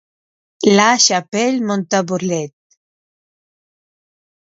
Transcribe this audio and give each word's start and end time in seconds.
La 0.75 0.97
Chapelle-Montabourlet 0.97 2.49